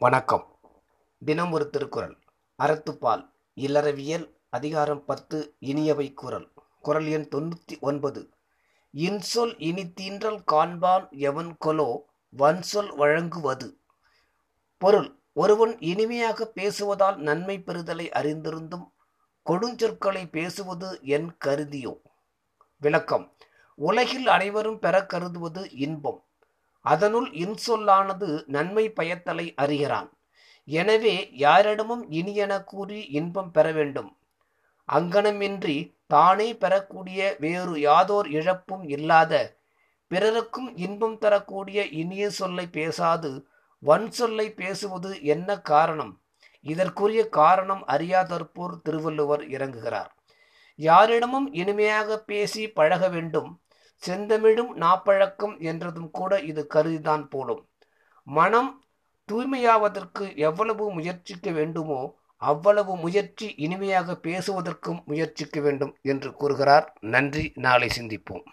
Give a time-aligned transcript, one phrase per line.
[0.00, 0.58] வணக்கம்.
[1.24, 2.18] தினம் ஒரு திருக்குறள்.
[2.62, 3.30] அறத்துப்பால்.
[3.54, 4.34] இல்லறவியல்.
[4.50, 5.56] அதிகாரம் பத்து.
[5.60, 6.52] இனியவை குரல்.
[6.80, 8.30] குரல் எண் தொண்ணூற்றி ஒன்பது.
[8.96, 11.96] இன்சொல் இனித்தீன்றல் காண்பான் எவன் கொலோ
[12.38, 13.78] வன்சொல் வழங்குவது.
[14.78, 15.18] பொருள்.
[15.32, 18.90] ஒருவன் இனிமையாக பேசுவதால் நன்மை பெறுதலை அறிந்திருந்தும்
[19.50, 22.00] கொடுஞ்சொற்களை பேசுவது என் கருதியோ?
[22.76, 23.36] விளக்கம்.
[23.74, 26.24] உலகில் அனைவரும் பெற கருதுவது இன்பம்.
[26.80, 30.10] அதனுள் இன்சொல்லானது நன்மை பயத்தலை அறிகிறான்.
[30.64, 34.10] எனவே யாரிடமும் இனியென கூறி இன்பம் பெற வேண்டும்.
[34.88, 39.58] அங்கனமின்றி தானே பெறக்கூடிய வேறு யாதோர் இழப்பும் இல்லாத
[40.08, 43.30] பிறருக்கும் இன்பம் தரக்கூடிய இனிய சொல்லை பேசாது
[43.78, 46.20] வன் சொல்லை பேசுவது என்ன காரணம்?
[46.60, 50.10] இதற்குரிய காரணம் அறியாதற்போர் திருவள்ளுவர் இறங்குகிறார்.
[50.74, 53.50] யாரிடமும் இனிமையாக பேசி பழக வேண்டும்.
[54.06, 57.68] செந்தமிழும் நாப்பழக்கம் என்றதும் கூட இது கருதிதான் போலும்.
[58.22, 58.84] மனம்
[59.32, 66.96] தூய்மையாவதற்கு எவ்வளவு முயற்சிக்க வேண்டுமோ அவ்வளவு முயற்சி இனிமையாக பேசுவதற்கும் முயற்சிக்க வேண்டும் என்று கூறுகிறார்.
[67.00, 67.52] நன்றி.
[67.54, 68.44] நாளை சிந்திப்போம்.